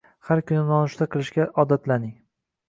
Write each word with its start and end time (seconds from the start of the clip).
Har 0.27 0.39
kuni 0.51 0.63
nonushta 0.69 1.07
qilishga 1.17 1.47
odatlaning 1.65 2.11